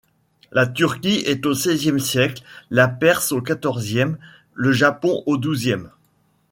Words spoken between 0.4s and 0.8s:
La